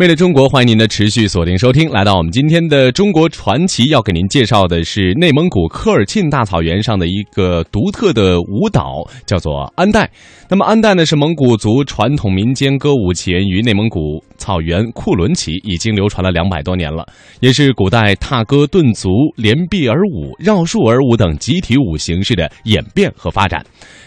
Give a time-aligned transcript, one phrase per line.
[0.00, 1.88] 为了中国，欢迎您的持续锁定收听。
[1.88, 10.10] 来到我们今天的中国传奇，要给您介绍的是内蒙古科尔沁大草原上的一个独特的舞蹈，叫做安代。
[10.48, 17.06] 那么，安代呢是蒙古族传统民间歌舞，起源于内蒙古草原库伦旗，已经流传了两百多年了，
[17.38, 23.64] 也是古代踏歌顿足、连臂而舞、绕树而舞等集体舞形式的演变和发展。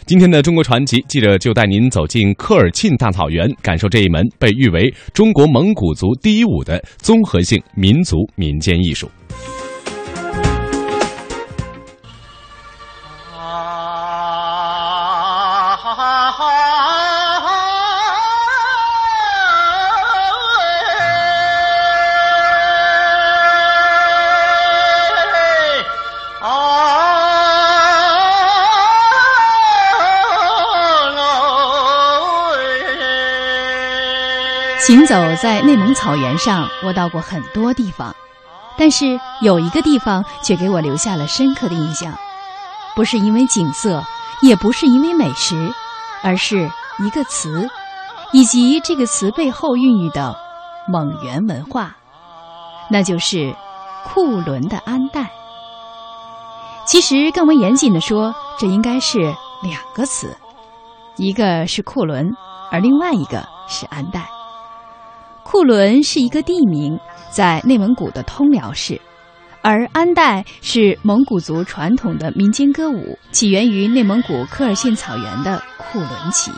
[0.08, 9.12] 今天的中国传奇记者就带您走进科尔沁大草原，感受这一门被誉为中国蒙古族第一舞的综合性民族民间艺术。
[34.88, 38.16] 行走在内蒙草原上，我到过很多地方，
[38.78, 42.18] 但是有一个地方却给我留下了深刻的印象，
[42.96, 44.02] 不是因为景色，
[44.42, 45.74] 也不是因为美食，
[46.24, 47.70] 而是一个词，
[48.32, 50.34] 以及这个词背后孕育的
[50.88, 51.94] 蒙元文化，
[52.90, 53.54] 那就是
[54.06, 55.30] 库伦的安代。
[56.86, 59.20] 其实更为严谨的说，这应该是
[59.62, 60.34] 两个词，
[61.18, 62.32] 一个是库伦，
[62.72, 64.26] 而另外一个是安代。
[65.50, 67.00] 库伦是一个地名，
[67.32, 69.00] 在内蒙古的通辽市，
[69.62, 76.52] 而安代是蒙古族传统的民间歌舞，起源于内蒙古科尔沁草原的库伦旗。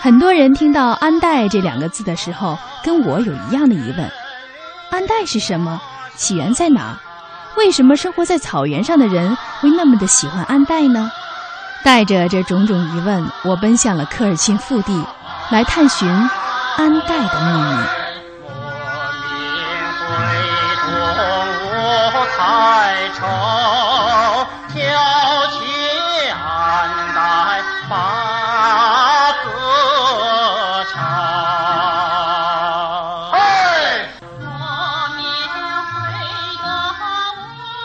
[0.00, 4.08] 很多人听到“安代”这两个字的时候，跟我有一样的疑问：
[4.92, 5.82] 安代是什么？
[6.14, 6.96] 起源在哪？
[7.56, 11.10] 为什么生活在草原上的人会那么的喜欢安代呢？
[11.82, 15.04] 带着这种种疑问，我奔向了科尔沁腹地，
[15.50, 16.08] 来探寻。
[16.76, 17.86] 安代的秘密。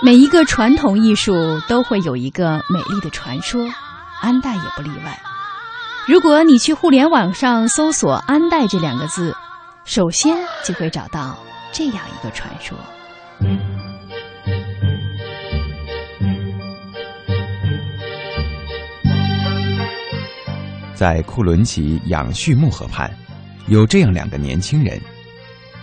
[0.04, 3.72] 每一个传统艺术都会有一个美丽的传说，
[4.20, 5.31] 安代也不例外。
[6.08, 9.36] 如果你去互联网上搜索“安代”这两个字，
[9.86, 10.36] 首先
[10.66, 11.38] 就会找到
[11.72, 12.76] 这样一个传说：
[20.96, 23.10] 在库伦旗养畜木河畔，
[23.68, 25.00] 有这样两个年轻人，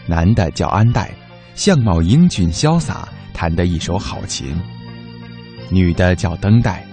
[0.05, 1.13] 男的叫安代，
[1.55, 4.53] 相貌英俊潇洒，弹得一手好琴；
[5.71, 6.85] 女的叫登代，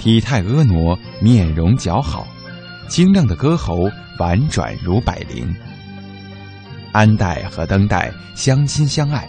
[0.00, 2.26] 体态婀娜，面容姣好。
[2.88, 5.54] 清亮的歌喉婉转如百灵。
[6.92, 9.28] 安代和登代相亲相爱，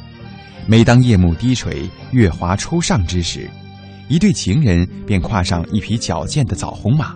[0.68, 3.50] 每当夜幕低垂、月华初上之时，
[4.10, 7.16] 一对情人便跨上一匹矫健的枣红马，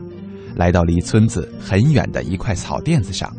[0.55, 3.29] 来到离村子很远的一块草甸子上，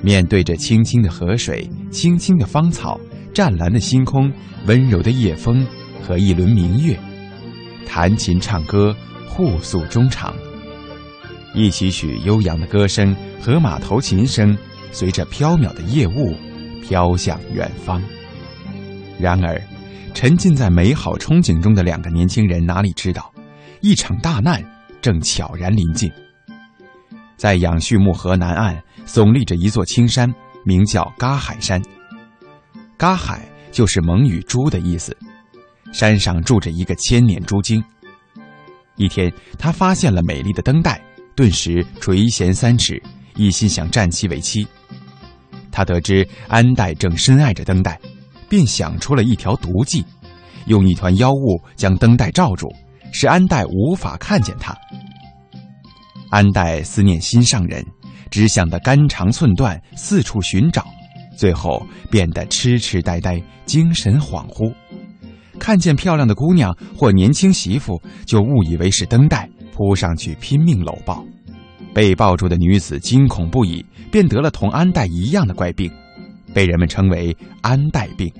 [0.00, 3.00] 面对着清清的河水、青青的芳草、
[3.34, 4.32] 湛蓝的星空、
[4.66, 5.66] 温柔的夜风
[6.00, 6.96] 和一轮明月，
[7.84, 8.94] 弹琴唱歌，
[9.28, 10.32] 互诉衷肠。
[11.56, 14.54] 一曲曲悠扬的歌声和马头琴声，
[14.92, 16.36] 随着飘渺的夜雾
[16.82, 18.00] 飘向远方。
[19.18, 19.58] 然而，
[20.12, 23.32] 沉浸在美好憧憬中的两个年轻人哪里知道，
[23.80, 24.62] 一场大难
[25.00, 26.12] 正悄然临近。
[27.38, 30.30] 在养畜木河南岸，耸立着一座青山，
[30.62, 31.80] 名叫嘎海山。
[32.98, 35.16] 嘎海就是蒙语“猪”的意思。
[35.90, 37.82] 山上住着一个千年猪精。
[38.96, 41.00] 一天，他发现了美丽的灯带。
[41.36, 43.00] 顿时垂涎三尺，
[43.36, 44.66] 一心想占其为妻。
[45.70, 48.00] 他得知安代正深爱着灯代，
[48.48, 50.02] 便想出了一条毒计，
[50.64, 52.66] 用一团妖雾将灯代罩住，
[53.12, 54.74] 使安代无法看见他。
[56.30, 57.84] 安代思念心上人，
[58.30, 60.86] 只想得肝肠寸断，四处寻找，
[61.36, 64.72] 最后变得痴痴呆呆，精神恍惚。
[65.58, 69.46] 看见漂亮的姑娘或年轻媳妇，就误以为是灯代。
[69.76, 71.22] 扑上去拼命搂抱，
[71.92, 75.92] 被抱住的女子惊恐不已，便得了同安代一样的怪病，
[76.54, 78.32] 被人们称为安代病。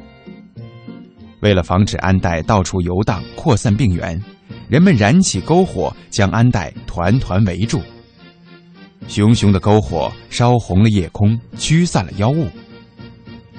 [1.41, 4.19] 为了防止安代到处游荡扩散病源，
[4.67, 7.83] 人们燃起篝火将安代团团围住。
[9.07, 12.49] 熊熊的篝火烧红了夜空，驱散了妖雾。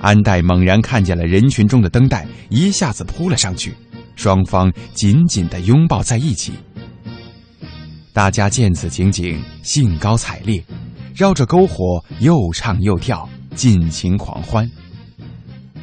[0.02, 3.72] 安代猛然看见了人群中的灯带，一下子扑了上去，
[4.16, 6.54] 双方紧紧地拥抱在一起。
[8.18, 10.60] 大家见此情景，兴高采烈，
[11.16, 14.68] 绕着篝火又唱又跳，尽情狂欢。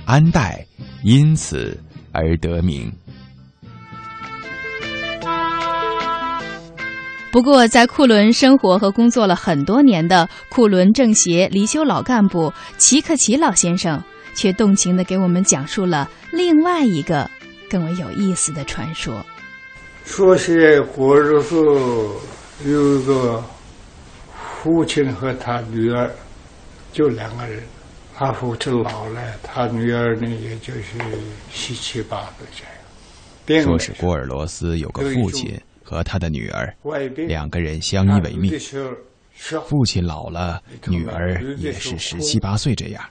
[0.05, 0.67] 安代
[1.05, 2.93] 因此而得名。
[7.31, 14.03] 不过，在库伦生活和工作了很多年的库伦政协离休老干部齐克奇老先生，
[14.35, 17.31] 却动情的给我们讲述了另外一个
[17.71, 19.25] 更为有意思的传说。
[20.05, 21.65] 说是过日时候
[22.65, 23.43] 有一个
[24.63, 26.11] 父亲和他女儿，
[26.93, 27.63] 就两个人。
[28.15, 30.83] 他父亲老了，他女儿呢，也就是
[31.51, 32.65] 十七八岁这
[33.57, 33.65] 样。
[33.65, 35.61] 说是郭尔罗斯有个父亲。
[35.87, 36.75] 和他的女儿
[37.29, 38.51] 两个人相依为命。
[39.67, 43.05] 父亲老了，女儿也是十七八岁这样。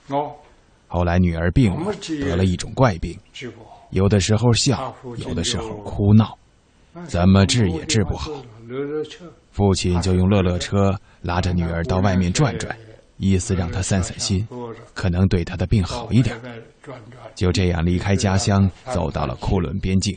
[0.88, 3.16] 后来女儿病了，得了一种怪病，
[3.90, 6.36] 有的时候笑，有的时候哭闹，
[7.06, 8.30] 怎么治也治不好。
[9.50, 12.74] 父亲就用乐乐车拉着女儿到外面转转，
[13.18, 14.46] 意思让她散散心，
[14.94, 16.36] 可能对她的病好一点。
[17.34, 20.16] 就这样离开家乡，走到了库伦边境。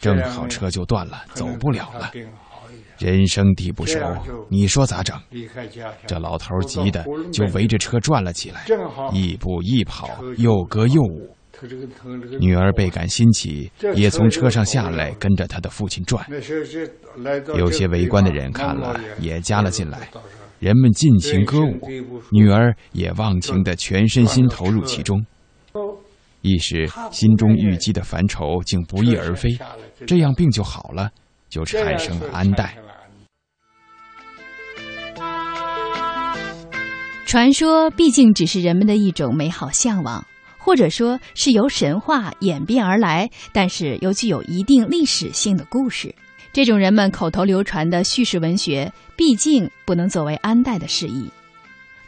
[0.00, 2.10] 正好车就断了，走不了了。
[2.98, 3.98] 人生地不熟，
[4.48, 5.18] 你说咋整？
[6.06, 8.64] 这老头急的就围着车转了起来，
[9.12, 10.08] 一步一跑，
[10.38, 11.34] 又歌又舞。
[12.40, 16.26] 女儿倍感新奇，也从车上下来，跟着她的父亲转。
[17.56, 20.08] 有些围观的人看了，也加了进来。
[20.58, 21.78] 人们尽情歌舞，
[22.30, 25.24] 女儿也忘情的全身心投入其中。
[26.42, 29.58] 一时心中郁积的烦愁竟不翼而飞。
[30.06, 31.10] 这样病就好了，
[31.48, 32.76] 就产生了安代。
[37.26, 40.24] 传说毕竟只是人们的一种美好向往，
[40.66, 46.12] 或者说是由神话演变而来，但是又具有一定历史性的故事。
[46.52, 51.30] 这种人们口头流传的叙事文学，毕竟不能作为安代的释义。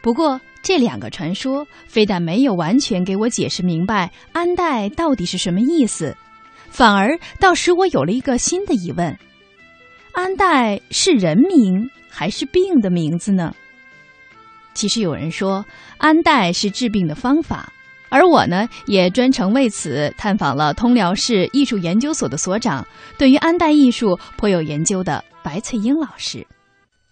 [0.01, 6.13] 不过，这两个传说非但没有完全给我解释明白安代到底是什么意思。
[6.69, 9.17] 反而倒使我有了一个新的疑问：
[10.11, 13.55] 安代是人名还是病的名字呢？
[14.73, 15.65] 其实有人说
[15.97, 17.71] 安代是治病的方法，
[18.09, 22.85] 而我呢也专程为此探访了通辽市艺术研究所的所长，
[23.17, 26.45] 对于安代艺术颇有研究的白翠英老师。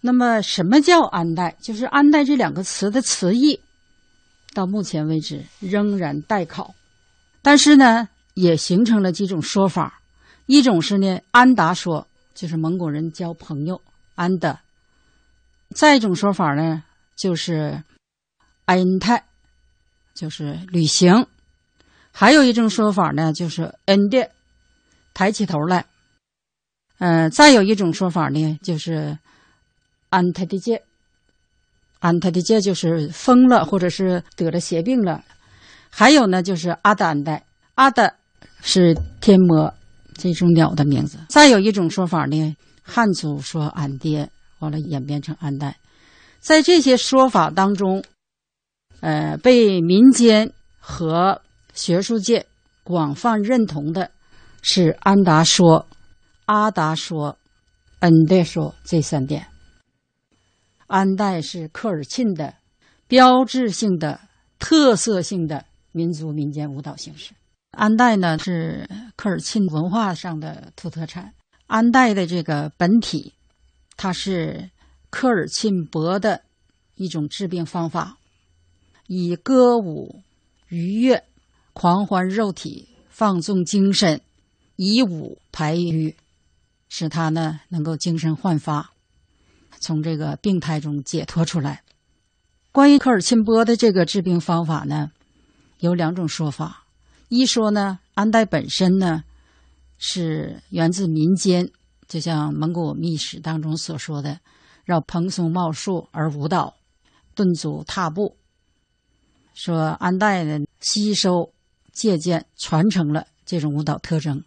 [0.00, 1.56] 那么，什么叫安代？
[1.60, 3.60] 就是安代这两个词的词义，
[4.54, 6.74] 到目前为止仍然待考。
[7.42, 8.08] 但是呢。
[8.34, 10.00] 也形成了几种说法，
[10.46, 13.82] 一种是呢，安达说，就是蒙古人交朋友，
[14.14, 14.60] 安的；
[15.74, 16.84] 再一种说法呢，
[17.16, 17.82] 就是
[18.66, 19.24] 恩泰，
[20.18, 21.22] 就是旅行；
[22.10, 24.28] 还有一种说法呢，就是恩的，
[25.14, 25.86] 抬起头来。
[26.98, 29.16] 嗯，再有一种说法呢，就是
[30.08, 30.82] 安泰的戒，
[32.00, 35.22] 安泰的戒就是疯了，或者是得了邪病了；
[35.88, 37.44] 还有呢，就是阿达安代，
[37.76, 38.12] 阿达。
[38.60, 39.72] 是天魔
[40.14, 41.16] 这种鸟的名字。
[41.28, 44.28] 再有一种说法呢，汉族说俺爹，
[44.58, 45.76] 完了演变成安代。
[46.40, 48.02] 在这些说法当中，
[49.00, 51.40] 呃，被民间和
[51.72, 52.46] 学术界
[52.82, 54.10] 广泛认同的
[54.62, 55.86] 是安达说、
[56.46, 57.38] 阿达说、
[58.00, 59.46] 恩代说这三点。
[60.86, 62.54] 安代是科尔沁的
[63.06, 64.20] 标志性的、
[64.58, 67.32] 特色性的民族民间舞蹈形式。
[67.70, 71.34] 安代呢是科尔沁文化上的土特产。
[71.66, 73.34] 安代的这个本体，
[73.96, 74.70] 它是
[75.10, 76.42] 科尔沁博的
[76.94, 78.17] 一种治病方法，
[79.08, 80.22] 以歌舞
[80.68, 81.24] 愉悦、
[81.72, 84.20] 狂欢肉体、放纵精神，
[84.76, 86.14] 以舞排瘀，
[86.90, 88.92] 使他呢能够精神焕发，
[89.80, 91.82] 从这个病态中解脱出来。
[92.70, 95.10] 关于科尔沁波的这个治病方法呢，
[95.78, 96.84] 有两种说法。
[97.28, 99.24] 一说呢，安代本身呢
[99.96, 101.70] 是源自民间，
[102.06, 104.40] 就像蒙古秘史当中所说的，
[104.84, 106.76] 绕蓬松茂树而舞蹈，
[107.34, 108.36] 顿足踏步。
[109.58, 111.50] 说安代呢吸收、
[111.92, 114.44] 借鉴、传承了这种舞蹈特征。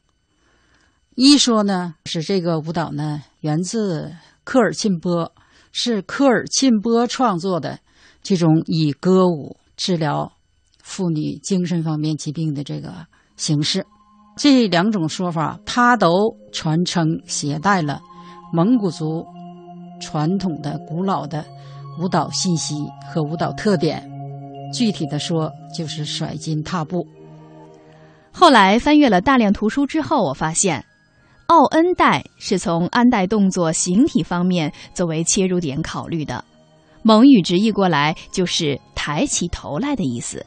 [1.16, 4.16] 一说呢是这个舞蹈呢源自
[4.46, 5.34] 科尔沁波，
[5.74, 7.80] 是科尔沁波创作的
[8.24, 10.32] 这种以歌舞治疗。
[10.82, 13.86] 妇女精神方面疾病的这个形式，
[14.38, 18.02] 这两种说法，它都传承携带了
[18.54, 19.26] 蒙古族
[20.00, 21.46] 传统的古老的
[22.00, 22.76] 舞蹈信息
[23.14, 24.10] 和舞蹈特点。
[24.72, 27.06] 具体的说，就是甩金踏步。
[28.32, 30.84] 后来翻阅了大量图书之后，我发现，
[31.48, 36.44] 奥恩代是从安代动作形体方面作为切入点考虑的。
[37.04, 40.46] 蒙语直译过来就是“抬起头来”的意思，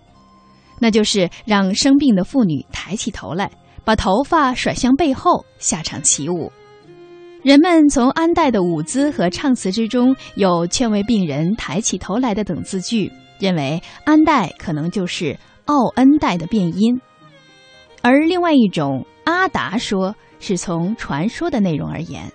[0.78, 3.50] 那就是让生病的妇女抬起头来，
[3.84, 6.50] 把头发甩向背后，下场起舞。
[7.42, 13.12] 人们从安代的舞姿和唱词之中有劝慰病人抬起头来的等字句，
[13.44, 16.98] 认为安代可能就是奥恩代的变音。
[18.00, 22.32] 而另外一种阿达说是从传说的内容而言，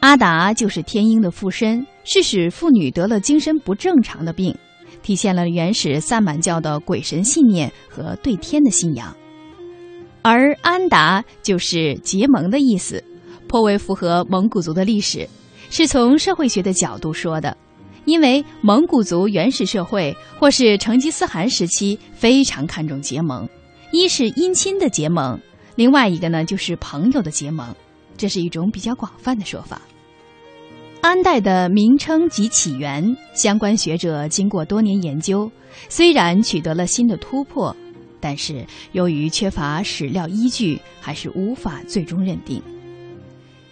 [0.00, 4.54] 阿达就是天鹰的附身，是使妇女得了精神不正常的病，
[5.02, 9.16] 体现了原始萨满教的鬼神信念和对天的信仰。
[10.20, 13.02] 而安达就是结盟的意思。
[13.48, 15.28] 颇为符合蒙古族的历史，
[15.70, 17.56] 是从社会学的角度说的。
[18.10, 23.48] 因为蒙古族原始社会或是成吉思汗时期非常看重结盟，
[23.92, 25.38] 一是姻亲的结盟，
[25.76, 27.72] 另外一个呢就是朋友的结盟，
[28.16, 29.80] 这是一种比较广泛的说法。
[31.00, 35.48] 安代的名称及起源，相关学者经过多年研究，
[35.88, 37.74] 虽然取得了新的突破，
[38.18, 42.60] 但是由于缺乏史料依据，还是无法最终认定。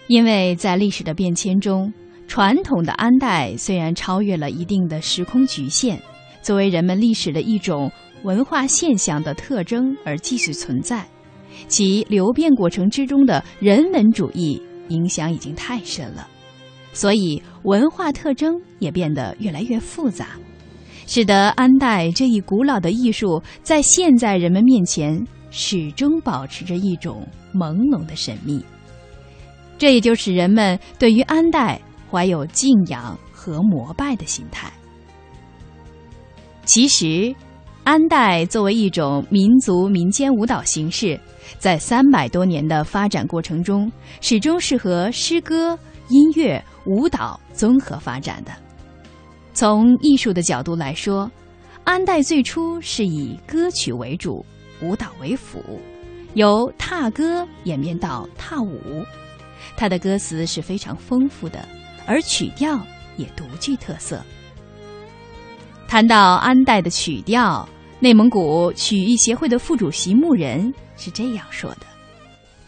[0.07, 1.93] 因为在历史的变迁中，
[2.29, 5.99] 传统的安代虽然超越了一定的时空局限，
[6.43, 7.91] 作为人们历史的一种
[8.23, 11.05] 文化现象的特征而继续存在，
[11.67, 16.29] 其流变过程之中的人文主义影响已经太深了，
[16.93, 20.29] 所以文化特征也变得越来越复杂，
[21.07, 28.63] 使得安代这一古老的艺术在现在人们面前始终保持着一种朦胧的神秘。
[29.79, 31.81] 这也就使人们对于安代
[32.11, 34.73] 怀有敬仰和膜拜的心态。
[36.65, 37.35] 其实，
[37.85, 41.19] 安代作为一种民族民间舞蹈形式，
[41.59, 48.53] 在三百多年的发展过程中，始终是和诗歌、音乐、舞蹈综合发展的。
[49.55, 51.31] 从艺术的角度来说，
[51.85, 54.45] 安代最初是以歌曲为主，
[54.83, 55.63] 舞蹈为辅，
[56.35, 58.79] 由踏歌演变到踏舞。
[59.75, 61.67] 它的歌词是非常丰富的，
[62.09, 62.83] 而曲调
[63.19, 64.25] 也独具特色。
[65.87, 67.69] 谈到安代的曲调，
[68.01, 71.83] 内蒙古曲艺协会的副主席牧人是这样说的：“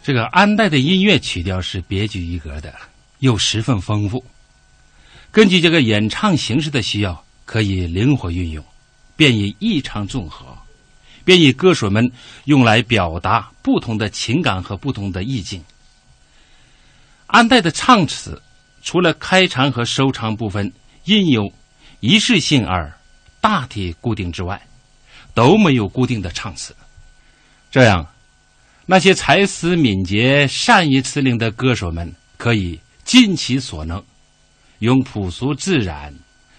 [0.04, 2.75] 这个安代的音乐曲调是别具一格的，
[3.20, 4.23] 又十分丰富。
[5.30, 8.62] 根据这个演唱形式的需要，可以灵活运用，
[9.16, 10.44] 便于异常综合，
[11.25, 12.11] 便于歌手们
[12.44, 15.64] 用来表达不同的情感和不同的意境。”
[17.28, 18.42] 安代的唱词，
[18.82, 20.72] 除了开场和收场部分
[21.04, 21.52] 因有
[22.00, 22.92] 仪式性而
[23.40, 24.60] 大体固定之外，
[25.34, 26.75] 都没有固定的唱词。
[27.70, 28.06] 这样，
[28.87, 34.02] 那些才思敏捷、善于辞令的歌手们可以尽其所能，
[34.80, 36.12] 用朴素自然、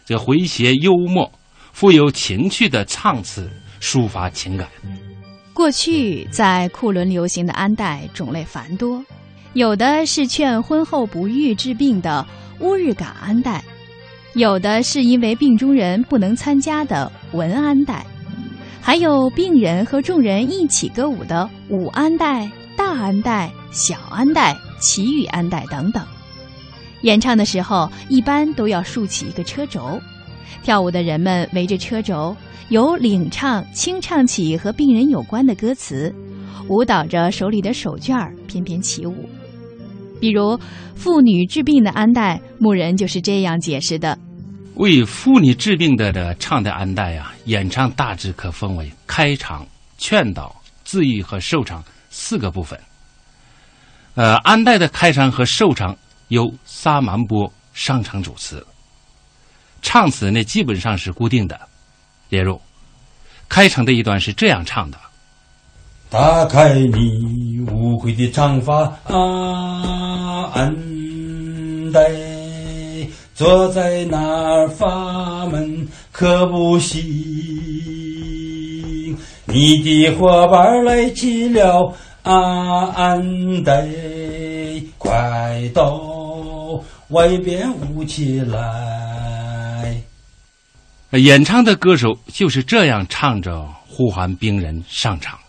[0.05, 1.31] 这诙谐幽默、
[1.73, 3.51] 富有情趣的唱词
[3.81, 4.69] 抒发情感。
[5.53, 9.03] 过去在库伦流行的安代种类繁多。
[9.53, 12.25] 有的是劝婚后不育治病的
[12.61, 13.61] 乌日嘎安代，
[14.33, 18.05] 有的是因为病中人不能参加的文安代，
[18.79, 26.01] 还有病人和众人一起歌舞的武安代、大安代、小安代、奇遇安代等等。
[27.01, 29.99] 演唱的时候一般都要竖起一个车轴，
[30.63, 32.33] 跳舞的人们围着车轴，
[32.69, 36.13] 由领唱清唱起和病人有关的歌词，
[36.69, 39.27] 舞蹈着手里的手绢儿，翩翩起舞。
[40.21, 40.57] 比如
[40.95, 44.17] 妇女治病的安代，牧人就是这样解释的：
[44.75, 52.79] 为妇女治病的的唱的安代啊，演唱大致可分为开场、劝导、自愈和收场四个部分。
[54.13, 55.97] 呃，安代的开场和收场
[56.27, 58.63] 由萨满波上场主持，
[59.81, 61.59] 唱词呢基本上是固定的。
[62.29, 62.61] 例如，
[63.49, 64.99] 开场的一段是这样唱的。
[66.11, 70.75] 打开你无悔的长发，啊，安
[71.93, 72.11] 代
[73.33, 77.01] 坐在那儿发闷，可不行。
[79.45, 83.87] 你的伙伴来齐了，啊，安代
[84.97, 85.97] 快到
[87.11, 89.95] 外边舞起来。
[91.11, 95.39] 演唱的歌手就是这样唱着，呼唤病人上场。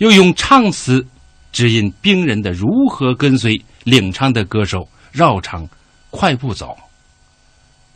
[0.00, 1.06] 又用唱词
[1.52, 5.68] 指引兵人的如何跟随领唱的歌手绕场
[6.08, 6.74] 快步走。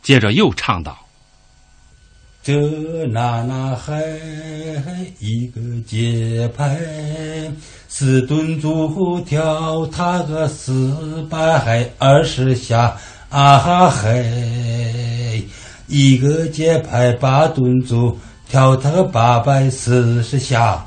[0.03, 0.95] 接着又唱道
[2.43, 2.53] ：“这
[3.07, 4.03] 那那还
[5.17, 6.79] 一个节拍，
[7.87, 12.95] 四顿足跳踏个四百二十下，
[13.29, 15.43] 啊哈嘿。”
[15.89, 20.85] 一个节拍八顿足，跳它个八百四十下。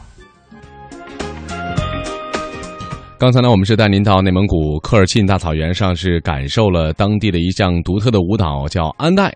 [3.20, 9.24] 刚才呢，我们是带您到内蒙古科尔沁大草原上，是感受了当地的一项独特的舞蹈，叫安代。